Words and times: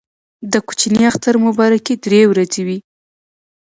د 0.51 0.53
کوچني 0.67 1.01
اختر 1.11 1.35
مبارکي 1.45 1.93
درې 2.05 2.21
ورځې 2.31 2.61
وي. 2.67 2.77